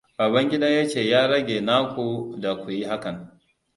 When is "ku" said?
1.93-2.35, 2.55-2.71